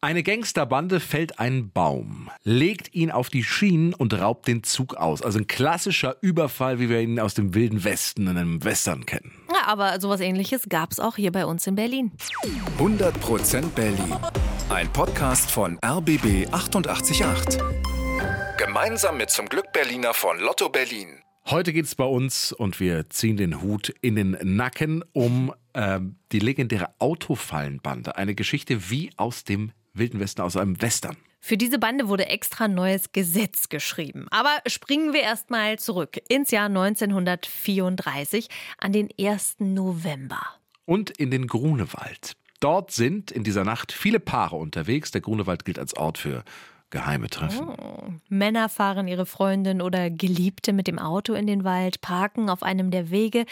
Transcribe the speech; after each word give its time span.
Eine 0.00 0.22
Gangsterbande 0.22 1.00
fällt 1.00 1.40
einen 1.40 1.72
Baum, 1.72 2.30
legt 2.44 2.94
ihn 2.94 3.10
auf 3.10 3.30
die 3.30 3.42
Schienen 3.42 3.94
und 3.94 4.14
raubt 4.14 4.46
den 4.46 4.62
Zug 4.62 4.94
aus. 4.94 5.22
Also 5.22 5.40
ein 5.40 5.48
klassischer 5.48 6.18
Überfall, 6.20 6.78
wie 6.78 6.88
wir 6.88 7.00
ihn 7.00 7.18
aus 7.18 7.34
dem 7.34 7.52
Wilden 7.52 7.82
Westen 7.82 8.28
in 8.28 8.36
einem 8.36 8.62
Western 8.62 9.06
kennen. 9.06 9.32
Ja, 9.52 9.66
aber 9.66 10.00
sowas 10.00 10.20
ähnliches 10.20 10.68
gab 10.68 10.92
es 10.92 11.00
auch 11.00 11.16
hier 11.16 11.32
bei 11.32 11.44
uns 11.44 11.66
in 11.66 11.74
Berlin. 11.74 12.12
100% 12.78 13.70
Berlin. 13.70 14.14
Ein 14.68 14.88
Podcast 14.92 15.50
von 15.50 15.80
RBB 15.84 16.46
888. 16.52 17.58
Gemeinsam 18.56 19.16
mit 19.16 19.30
zum 19.30 19.48
Glück 19.48 19.72
Berliner 19.72 20.14
von 20.14 20.38
Lotto 20.38 20.68
Berlin. 20.68 21.24
Heute 21.50 21.72
geht 21.72 21.86
es 21.86 21.96
bei 21.96 22.04
uns 22.04 22.52
und 22.52 22.78
wir 22.78 23.10
ziehen 23.10 23.36
den 23.36 23.62
Hut 23.62 23.92
in 24.00 24.14
den 24.14 24.38
Nacken 24.42 25.02
um 25.12 25.52
äh, 25.72 25.98
die 26.30 26.38
legendäre 26.40 26.90
Autofallenbande. 27.00 28.16
Eine 28.16 28.34
Geschichte 28.34 28.90
wie 28.90 29.10
aus 29.16 29.44
dem 29.44 29.72
Wilden 29.98 30.20
Westen, 30.20 30.42
aus 30.42 30.56
einem 30.56 30.80
Western. 30.80 31.16
Für 31.40 31.56
diese 31.56 31.78
Bande 31.78 32.08
wurde 32.08 32.26
extra 32.26 32.68
neues 32.68 33.12
Gesetz 33.12 33.68
geschrieben. 33.68 34.26
Aber 34.30 34.60
springen 34.66 35.12
wir 35.12 35.22
erstmal 35.22 35.78
zurück 35.78 36.18
ins 36.28 36.50
Jahr 36.50 36.66
1934 36.66 38.48
an 38.78 38.92
den 38.92 39.08
1. 39.18 39.56
November. 39.60 40.40
Und 40.84 41.10
in 41.10 41.30
den 41.30 41.46
Grunewald. 41.46 42.36
Dort 42.60 42.90
sind 42.90 43.30
in 43.30 43.44
dieser 43.44 43.64
Nacht 43.64 43.92
viele 43.92 44.18
Paare 44.20 44.56
unterwegs. 44.56 45.10
Der 45.10 45.20
Grunewald 45.20 45.64
gilt 45.64 45.78
als 45.78 45.96
Ort 45.96 46.18
für 46.18 46.44
geheime 46.90 47.28
Treffen. 47.28 47.68
Oh. 47.68 48.14
Männer 48.28 48.68
fahren 48.68 49.08
ihre 49.08 49.26
Freundin 49.26 49.80
oder 49.80 50.10
Geliebte 50.10 50.72
mit 50.72 50.86
dem 50.86 50.98
Auto 50.98 51.34
in 51.34 51.46
den 51.46 51.64
Wald, 51.64 52.00
parken 52.00 52.48
auf 52.48 52.62
einem 52.62 52.90
der 52.90 53.10
Wege 53.10 53.44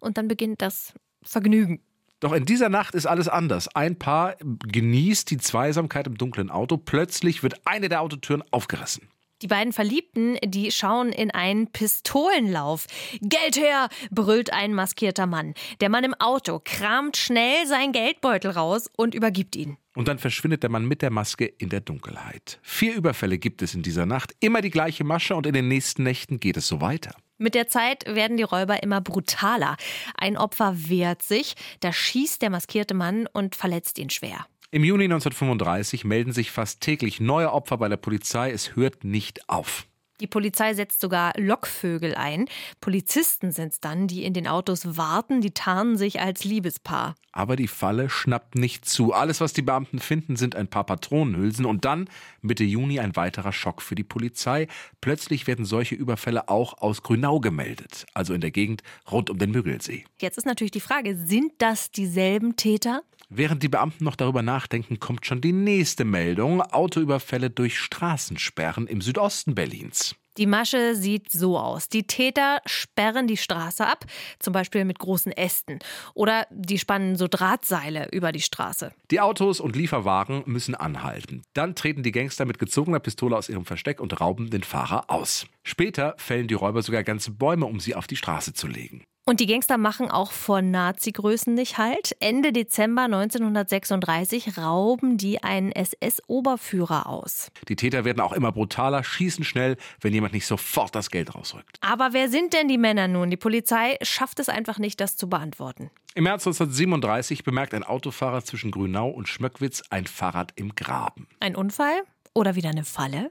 und 0.00 0.18
dann 0.18 0.28
beginnt 0.28 0.62
das 0.62 0.92
Vergnügen. 1.22 1.80
Doch 2.24 2.32
in 2.32 2.46
dieser 2.46 2.70
Nacht 2.70 2.94
ist 2.94 3.04
alles 3.04 3.28
anders. 3.28 3.68
Ein 3.76 3.98
Paar 3.98 4.36
genießt 4.40 5.30
die 5.30 5.36
Zweisamkeit 5.36 6.06
im 6.06 6.16
dunklen 6.16 6.48
Auto. 6.48 6.78
Plötzlich 6.78 7.42
wird 7.42 7.66
eine 7.66 7.90
der 7.90 8.00
Autotüren 8.00 8.42
aufgerissen. 8.50 9.10
Die 9.42 9.46
beiden 9.46 9.74
Verliebten, 9.74 10.38
die 10.42 10.72
schauen 10.72 11.10
in 11.12 11.30
einen 11.32 11.70
Pistolenlauf. 11.70 12.86
Geld 13.20 13.58
her, 13.58 13.90
brüllt 14.10 14.54
ein 14.54 14.72
maskierter 14.72 15.26
Mann. 15.26 15.52
Der 15.82 15.90
Mann 15.90 16.02
im 16.02 16.14
Auto 16.14 16.62
kramt 16.64 17.18
schnell 17.18 17.66
seinen 17.66 17.92
Geldbeutel 17.92 18.52
raus 18.52 18.88
und 18.96 19.14
übergibt 19.14 19.54
ihn. 19.54 19.76
Und 19.94 20.08
dann 20.08 20.18
verschwindet 20.18 20.62
der 20.62 20.70
Mann 20.70 20.86
mit 20.86 21.02
der 21.02 21.10
Maske 21.10 21.44
in 21.44 21.68
der 21.68 21.82
Dunkelheit. 21.82 22.58
Vier 22.62 22.94
Überfälle 22.94 23.36
gibt 23.36 23.60
es 23.60 23.74
in 23.74 23.82
dieser 23.82 24.06
Nacht, 24.06 24.34
immer 24.40 24.62
die 24.62 24.70
gleiche 24.70 25.04
Masche 25.04 25.36
und 25.36 25.46
in 25.46 25.52
den 25.52 25.68
nächsten 25.68 26.04
Nächten 26.04 26.40
geht 26.40 26.56
es 26.56 26.66
so 26.66 26.80
weiter. 26.80 27.14
Mit 27.38 27.54
der 27.54 27.66
Zeit 27.66 28.04
werden 28.06 28.36
die 28.36 28.42
Räuber 28.44 28.82
immer 28.82 29.00
brutaler. 29.00 29.76
Ein 30.16 30.36
Opfer 30.36 30.74
wehrt 30.76 31.22
sich, 31.22 31.54
da 31.80 31.92
schießt 31.92 32.40
der 32.42 32.50
maskierte 32.50 32.94
Mann 32.94 33.26
und 33.32 33.56
verletzt 33.56 33.98
ihn 33.98 34.10
schwer. 34.10 34.46
Im 34.70 34.84
Juni 34.84 35.04
1935 35.04 36.04
melden 36.04 36.32
sich 36.32 36.50
fast 36.50 36.80
täglich 36.80 37.20
neue 37.20 37.52
Opfer 37.52 37.78
bei 37.78 37.88
der 37.88 37.96
Polizei. 37.96 38.50
Es 38.50 38.76
hört 38.76 39.04
nicht 39.04 39.48
auf. 39.48 39.86
Die 40.20 40.28
Polizei 40.28 40.74
setzt 40.74 41.00
sogar 41.00 41.32
Lockvögel 41.36 42.14
ein. 42.14 42.46
Polizisten 42.80 43.50
sind 43.50 43.72
es 43.72 43.80
dann, 43.80 44.06
die 44.06 44.24
in 44.24 44.32
den 44.32 44.46
Autos 44.46 44.96
warten, 44.96 45.40
die 45.40 45.50
tarnen 45.50 45.96
sich 45.96 46.20
als 46.20 46.44
Liebespaar. 46.44 47.16
Aber 47.32 47.56
die 47.56 47.66
Falle 47.66 48.08
schnappt 48.08 48.54
nicht 48.54 48.84
zu. 48.84 49.12
Alles, 49.12 49.40
was 49.40 49.52
die 49.52 49.62
Beamten 49.62 49.98
finden, 49.98 50.36
sind 50.36 50.54
ein 50.54 50.68
paar 50.68 50.84
Patronenhülsen 50.84 51.64
und 51.64 51.84
dann 51.84 52.08
Mitte 52.42 52.62
Juni 52.62 53.00
ein 53.00 53.16
weiterer 53.16 53.52
Schock 53.52 53.82
für 53.82 53.96
die 53.96 54.04
Polizei. 54.04 54.68
Plötzlich 55.00 55.48
werden 55.48 55.64
solche 55.64 55.96
Überfälle 55.96 56.48
auch 56.48 56.80
aus 56.80 57.02
Grünau 57.02 57.40
gemeldet, 57.40 58.06
also 58.14 58.34
in 58.34 58.40
der 58.40 58.52
Gegend 58.52 58.84
rund 59.10 59.30
um 59.30 59.38
den 59.38 59.50
Müggelsee. 59.50 60.04
Jetzt 60.20 60.38
ist 60.38 60.46
natürlich 60.46 60.70
die 60.70 60.80
Frage, 60.80 61.16
sind 61.16 61.54
das 61.58 61.90
dieselben 61.90 62.54
Täter? 62.54 63.02
Während 63.30 63.64
die 63.64 63.68
Beamten 63.68 64.04
noch 64.04 64.14
darüber 64.14 64.42
nachdenken, 64.42 65.00
kommt 65.00 65.26
schon 65.26 65.40
die 65.40 65.52
nächste 65.52 66.04
Meldung. 66.04 66.60
Autoüberfälle 66.60 67.50
durch 67.50 67.78
Straßensperren 67.78 68.86
im 68.86 69.00
Südosten 69.00 69.56
Berlins. 69.56 70.13
Die 70.36 70.46
Masche 70.46 70.96
sieht 70.96 71.30
so 71.30 71.58
aus. 71.58 71.88
Die 71.88 72.06
Täter 72.06 72.60
sperren 72.66 73.26
die 73.26 73.36
Straße 73.36 73.86
ab, 73.86 74.04
zum 74.38 74.52
Beispiel 74.52 74.84
mit 74.84 74.98
großen 74.98 75.30
Ästen. 75.30 75.78
Oder 76.14 76.46
die 76.50 76.78
spannen 76.78 77.16
so 77.16 77.28
Drahtseile 77.28 78.08
über 78.10 78.32
die 78.32 78.40
Straße. 78.40 78.92
Die 79.10 79.20
Autos 79.20 79.60
und 79.60 79.76
Lieferwagen 79.76 80.42
müssen 80.46 80.74
anhalten. 80.74 81.42
Dann 81.52 81.74
treten 81.74 82.02
die 82.02 82.12
Gangster 82.12 82.44
mit 82.44 82.58
gezogener 82.58 83.00
Pistole 83.00 83.36
aus 83.36 83.48
ihrem 83.48 83.64
Versteck 83.64 84.00
und 84.00 84.20
rauben 84.20 84.50
den 84.50 84.64
Fahrer 84.64 85.04
aus. 85.08 85.46
Später 85.62 86.14
fällen 86.18 86.48
die 86.48 86.54
Räuber 86.54 86.82
sogar 86.82 87.04
ganze 87.04 87.30
Bäume, 87.30 87.66
um 87.66 87.78
sie 87.78 87.94
auf 87.94 88.06
die 88.06 88.16
Straße 88.16 88.54
zu 88.54 88.66
legen. 88.66 89.04
Und 89.26 89.40
die 89.40 89.46
Gangster 89.46 89.78
machen 89.78 90.10
auch 90.10 90.32
vor 90.32 90.60
Nazi-Größen 90.60 91.54
nicht 91.54 91.78
halt. 91.78 92.14
Ende 92.20 92.52
Dezember 92.52 93.04
1936 93.04 94.58
rauben 94.58 95.16
die 95.16 95.42
einen 95.42 95.72
SS-Oberführer 95.72 97.06
aus. 97.06 97.50
Die 97.68 97.76
Täter 97.76 98.04
werden 98.04 98.20
auch 98.20 98.34
immer 98.34 98.52
brutaler, 98.52 99.02
schießen 99.02 99.42
schnell, 99.42 99.78
wenn 100.02 100.12
jemand 100.12 100.34
nicht 100.34 100.46
sofort 100.46 100.94
das 100.94 101.10
Geld 101.10 101.34
rausrückt. 101.34 101.78
Aber 101.80 102.12
wer 102.12 102.28
sind 102.28 102.52
denn 102.52 102.68
die 102.68 102.76
Männer 102.76 103.08
nun? 103.08 103.30
Die 103.30 103.38
Polizei 103.38 103.96
schafft 104.02 104.40
es 104.40 104.50
einfach 104.50 104.78
nicht, 104.78 105.00
das 105.00 105.16
zu 105.16 105.26
beantworten. 105.26 105.90
Im 106.14 106.24
März 106.24 106.46
1937 106.46 107.44
bemerkt 107.44 107.72
ein 107.72 107.82
Autofahrer 107.82 108.44
zwischen 108.44 108.70
Grünau 108.72 109.08
und 109.08 109.26
Schmöckwitz 109.26 109.84
ein 109.88 110.06
Fahrrad 110.06 110.52
im 110.56 110.74
Graben. 110.74 111.28
Ein 111.40 111.56
Unfall? 111.56 112.02
Oder 112.34 112.56
wieder 112.56 112.68
eine 112.68 112.84
Falle? 112.84 113.30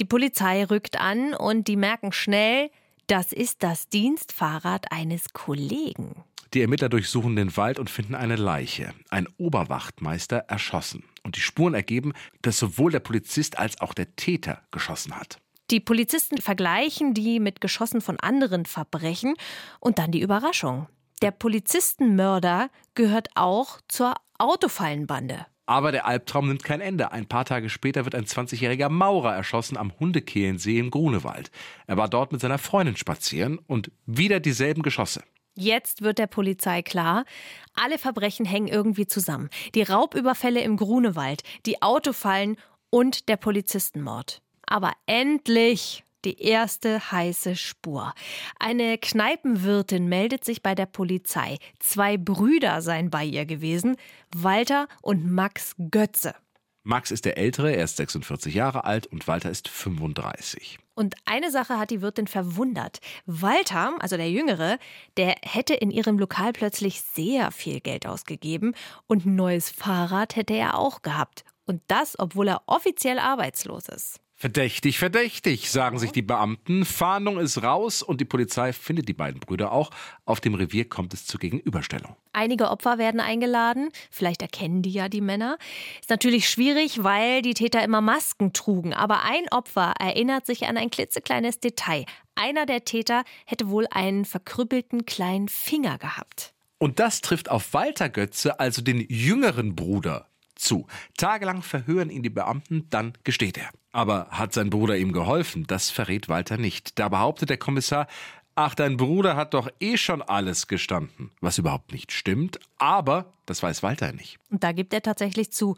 Die 0.00 0.04
Polizei 0.04 0.64
rückt 0.64 1.00
an 1.00 1.32
und 1.32 1.66
die 1.66 1.76
merken 1.76 2.12
schnell, 2.12 2.70
das 3.10 3.32
ist 3.32 3.64
das 3.64 3.88
Dienstfahrrad 3.88 4.92
eines 4.92 5.32
Kollegen. 5.32 6.22
Die 6.54 6.60
Ermittler 6.60 6.88
durchsuchen 6.88 7.34
den 7.34 7.56
Wald 7.56 7.80
und 7.80 7.90
finden 7.90 8.14
eine 8.14 8.36
Leiche. 8.36 8.94
Ein 9.08 9.26
Oberwachtmeister 9.36 10.36
erschossen. 10.46 11.02
Und 11.24 11.34
die 11.36 11.40
Spuren 11.40 11.74
ergeben, 11.74 12.12
dass 12.42 12.58
sowohl 12.58 12.92
der 12.92 13.00
Polizist 13.00 13.58
als 13.58 13.80
auch 13.80 13.94
der 13.94 14.14
Täter 14.14 14.62
geschossen 14.70 15.16
hat. 15.16 15.40
Die 15.72 15.80
Polizisten 15.80 16.38
vergleichen 16.38 17.12
die 17.12 17.40
mit 17.40 17.60
Geschossen 17.60 18.00
von 18.00 18.18
anderen 18.20 18.64
Verbrechen 18.64 19.34
und 19.80 19.98
dann 19.98 20.12
die 20.12 20.20
Überraschung. 20.20 20.86
Der 21.20 21.32
Polizistenmörder 21.32 22.70
gehört 22.94 23.28
auch 23.34 23.80
zur 23.88 24.14
Autofallenbande. 24.38 25.46
Aber 25.70 25.92
der 25.92 26.04
Albtraum 26.04 26.48
nimmt 26.48 26.64
kein 26.64 26.80
Ende. 26.80 27.12
Ein 27.12 27.26
paar 27.26 27.44
Tage 27.44 27.68
später 27.70 28.04
wird 28.04 28.16
ein 28.16 28.24
20-jähriger 28.24 28.88
Maurer 28.88 29.36
erschossen 29.36 29.76
am 29.76 29.92
Hundekehlensee 30.00 30.80
im 30.80 30.90
Grunewald. 30.90 31.52
Er 31.86 31.96
war 31.96 32.08
dort 32.08 32.32
mit 32.32 32.40
seiner 32.40 32.58
Freundin 32.58 32.96
spazieren 32.96 33.60
und 33.68 33.92
wieder 34.04 34.40
dieselben 34.40 34.82
Geschosse. 34.82 35.22
Jetzt 35.54 36.02
wird 36.02 36.18
der 36.18 36.26
Polizei 36.26 36.82
klar, 36.82 37.24
alle 37.72 37.98
Verbrechen 37.98 38.46
hängen 38.46 38.66
irgendwie 38.66 39.06
zusammen. 39.06 39.48
Die 39.76 39.84
Raubüberfälle 39.84 40.60
im 40.60 40.76
Grunewald, 40.76 41.42
die 41.66 41.80
Autofallen 41.82 42.56
und 42.90 43.28
der 43.28 43.36
Polizistenmord. 43.36 44.42
Aber 44.66 44.90
endlich 45.06 46.02
die 46.24 46.42
erste 46.42 47.12
heiße 47.12 47.56
Spur. 47.56 48.14
Eine 48.58 48.98
Kneipenwirtin 48.98 50.08
meldet 50.08 50.44
sich 50.44 50.62
bei 50.62 50.74
der 50.74 50.86
Polizei. 50.86 51.58
Zwei 51.78 52.16
Brüder 52.16 52.82
seien 52.82 53.10
bei 53.10 53.24
ihr 53.24 53.46
gewesen, 53.46 53.96
Walter 54.34 54.88
und 55.02 55.30
Max 55.30 55.74
Götze. 55.90 56.34
Max 56.82 57.10
ist 57.10 57.26
der 57.26 57.36
Ältere, 57.36 57.74
er 57.74 57.84
ist 57.84 57.98
46 57.98 58.54
Jahre 58.54 58.84
alt 58.84 59.06
und 59.06 59.28
Walter 59.28 59.50
ist 59.50 59.68
35. 59.68 60.78
Und 60.94 61.14
eine 61.26 61.50
Sache 61.50 61.78
hat 61.78 61.90
die 61.90 62.00
Wirtin 62.00 62.26
verwundert. 62.26 63.00
Walter, 63.26 63.94
also 64.00 64.16
der 64.16 64.30
Jüngere, 64.30 64.78
der 65.18 65.36
hätte 65.42 65.74
in 65.74 65.90
ihrem 65.90 66.18
Lokal 66.18 66.52
plötzlich 66.52 67.02
sehr 67.02 67.52
viel 67.52 67.80
Geld 67.80 68.06
ausgegeben 68.06 68.74
und 69.06 69.26
ein 69.26 69.36
neues 69.36 69.70
Fahrrad 69.70 70.36
hätte 70.36 70.54
er 70.54 70.78
auch 70.78 71.02
gehabt. 71.02 71.44
Und 71.66 71.82
das, 71.86 72.18
obwohl 72.18 72.48
er 72.48 72.62
offiziell 72.66 73.18
arbeitslos 73.18 73.88
ist. 73.88 74.20
Verdächtig, 74.40 74.98
verdächtig, 74.98 75.70
sagen 75.70 75.98
sich 75.98 76.12
die 76.12 76.22
Beamten. 76.22 76.86
Fahndung 76.86 77.38
ist 77.38 77.62
raus 77.62 78.02
und 78.02 78.22
die 78.22 78.24
Polizei 78.24 78.72
findet 78.72 79.06
die 79.06 79.12
beiden 79.12 79.38
Brüder 79.38 79.70
auch. 79.70 79.90
Auf 80.24 80.40
dem 80.40 80.54
Revier 80.54 80.88
kommt 80.88 81.12
es 81.12 81.26
zur 81.26 81.38
Gegenüberstellung. 81.38 82.16
Einige 82.32 82.70
Opfer 82.70 82.96
werden 82.96 83.20
eingeladen. 83.20 83.90
Vielleicht 84.10 84.40
erkennen 84.40 84.80
die 84.80 84.92
ja 84.92 85.10
die 85.10 85.20
Männer. 85.20 85.58
Ist 86.00 86.08
natürlich 86.08 86.48
schwierig, 86.48 87.04
weil 87.04 87.42
die 87.42 87.52
Täter 87.52 87.84
immer 87.84 88.00
Masken 88.00 88.54
trugen. 88.54 88.94
Aber 88.94 89.24
ein 89.24 89.46
Opfer 89.50 89.92
erinnert 90.00 90.46
sich 90.46 90.66
an 90.66 90.78
ein 90.78 90.88
klitzekleines 90.88 91.60
Detail. 91.60 92.06
Einer 92.34 92.64
der 92.64 92.86
Täter 92.86 93.24
hätte 93.44 93.68
wohl 93.68 93.88
einen 93.90 94.24
verkrüppelten 94.24 95.04
kleinen 95.04 95.48
Finger 95.50 95.98
gehabt. 95.98 96.54
Und 96.78 96.98
das 96.98 97.20
trifft 97.20 97.50
auf 97.50 97.74
Walter 97.74 98.08
Götze, 98.08 98.58
also 98.58 98.80
den 98.80 99.04
jüngeren 99.06 99.76
Bruder 99.76 100.30
zu. 100.60 100.86
Tagelang 101.16 101.62
verhören 101.62 102.10
ihn 102.10 102.22
die 102.22 102.30
Beamten, 102.30 102.86
dann 102.90 103.12
gesteht 103.24 103.58
er. 103.58 103.70
Aber 103.92 104.28
hat 104.30 104.52
sein 104.52 104.70
Bruder 104.70 104.96
ihm 104.96 105.12
geholfen? 105.12 105.66
Das 105.66 105.90
verrät 105.90 106.28
Walter 106.28 106.56
nicht. 106.56 106.98
Da 106.98 107.08
behauptet 107.08 107.50
der 107.50 107.56
Kommissar, 107.56 108.06
ach, 108.54 108.74
dein 108.74 108.96
Bruder 108.96 109.36
hat 109.36 109.54
doch 109.54 109.68
eh 109.80 109.96
schon 109.96 110.22
alles 110.22 110.68
gestanden. 110.68 111.30
Was 111.40 111.58
überhaupt 111.58 111.92
nicht 111.92 112.12
stimmt, 112.12 112.60
aber 112.78 113.32
das 113.46 113.62
weiß 113.62 113.82
Walter 113.82 114.12
nicht. 114.12 114.38
Und 114.50 114.62
da 114.62 114.72
gibt 114.72 114.92
er 114.94 115.02
tatsächlich 115.02 115.50
zu, 115.50 115.76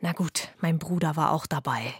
na 0.00 0.12
gut, 0.12 0.48
mein 0.60 0.78
Bruder 0.78 1.16
war 1.16 1.32
auch 1.32 1.46
dabei. 1.46 1.94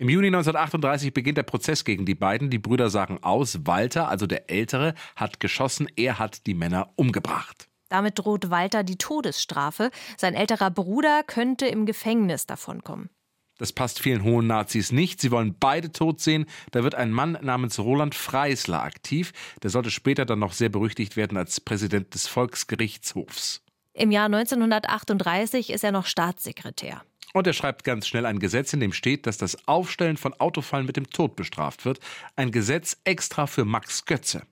Im 0.00 0.08
Juni 0.08 0.28
1938 0.28 1.12
beginnt 1.12 1.36
der 1.36 1.42
Prozess 1.42 1.84
gegen 1.84 2.06
die 2.06 2.14
beiden. 2.14 2.48
Die 2.48 2.58
Brüder 2.58 2.88
sagen 2.88 3.18
aus, 3.22 3.66
Walter, 3.66 4.08
also 4.08 4.26
der 4.26 4.48
Ältere, 4.48 4.94
hat 5.14 5.40
geschossen, 5.40 5.88
er 5.94 6.18
hat 6.18 6.46
die 6.46 6.54
Männer 6.54 6.90
umgebracht. 6.96 7.69
Damit 7.90 8.18
droht 8.18 8.48
Walter 8.50 8.82
die 8.82 8.96
Todesstrafe. 8.96 9.90
Sein 10.16 10.34
älterer 10.34 10.70
Bruder 10.70 11.22
könnte 11.24 11.66
im 11.66 11.84
Gefängnis 11.84 12.46
davonkommen. 12.46 13.10
Das 13.58 13.74
passt 13.74 14.00
vielen 14.00 14.24
hohen 14.24 14.46
Nazis 14.46 14.90
nicht. 14.90 15.20
Sie 15.20 15.30
wollen 15.30 15.54
beide 15.60 15.92
tot 15.92 16.20
sehen. 16.20 16.46
Da 16.70 16.82
wird 16.82 16.94
ein 16.94 17.10
Mann 17.10 17.36
namens 17.42 17.78
Roland 17.78 18.14
Freisler 18.14 18.82
aktiv. 18.82 19.32
Der 19.62 19.68
sollte 19.68 19.90
später 19.90 20.24
dann 20.24 20.38
noch 20.38 20.54
sehr 20.54 20.70
berüchtigt 20.70 21.16
werden 21.16 21.36
als 21.36 21.60
Präsident 21.60 22.14
des 22.14 22.26
Volksgerichtshofs. 22.26 23.60
Im 23.92 24.12
Jahr 24.12 24.26
1938 24.26 25.70
ist 25.70 25.84
er 25.84 25.92
noch 25.92 26.06
Staatssekretär. 26.06 27.02
Und 27.34 27.46
er 27.46 27.52
schreibt 27.52 27.84
ganz 27.84 28.06
schnell 28.06 28.24
ein 28.24 28.38
Gesetz, 28.38 28.72
in 28.72 28.80
dem 28.80 28.92
steht, 28.94 29.26
dass 29.26 29.36
das 29.36 29.68
Aufstellen 29.68 30.16
von 30.16 30.32
Autofallen 30.34 30.86
mit 30.86 30.96
dem 30.96 31.10
Tod 31.10 31.36
bestraft 31.36 31.84
wird. 31.84 32.00
Ein 32.36 32.52
Gesetz 32.52 32.96
extra 33.04 33.46
für 33.46 33.66
Max 33.66 34.06
Götze. 34.06 34.42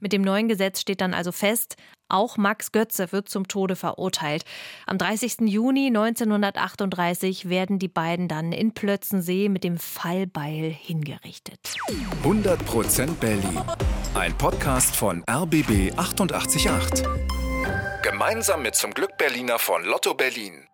Mit 0.00 0.12
dem 0.12 0.22
neuen 0.22 0.48
Gesetz 0.48 0.80
steht 0.80 1.00
dann 1.00 1.14
also 1.14 1.32
fest, 1.32 1.76
auch 2.08 2.36
Max 2.36 2.72
Götze 2.72 3.12
wird 3.12 3.28
zum 3.28 3.48
Tode 3.48 3.76
verurteilt. 3.76 4.44
Am 4.86 4.96
30. 4.96 5.40
Juni 5.42 5.88
1938 5.88 7.48
werden 7.48 7.78
die 7.78 7.88
beiden 7.88 8.28
dann 8.28 8.52
in 8.52 8.72
Plötzensee 8.72 9.48
mit 9.48 9.62
dem 9.62 9.76
Fallbeil 9.76 10.70
hingerichtet. 10.70 11.58
100% 12.24 13.14
Berlin. 13.20 13.60
Ein 14.14 14.36
Podcast 14.38 14.96
von 14.96 15.22
RBB 15.30 15.92
888. 15.96 17.04
Gemeinsam 18.02 18.62
mit 18.62 18.74
zum 18.74 18.92
Glück 18.92 19.18
Berliner 19.18 19.58
von 19.58 19.84
Lotto 19.84 20.14
Berlin. 20.14 20.66